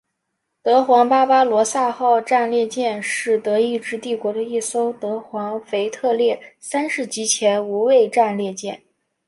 [0.63, 8.81] 德皇巴巴罗萨号战列舰是德意志帝国的一艘德皇腓特烈三世级前无畏战列舰。